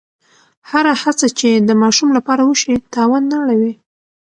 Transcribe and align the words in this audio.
هره 0.69 0.93
هڅه 1.01 1.27
چې 1.39 1.49
د 1.69 1.71
ماشوم 1.81 2.09
لپاره 2.17 2.41
وشي، 2.45 2.75
تاوان 2.93 3.23
نه 3.31 3.35
اړوي. 3.43 3.73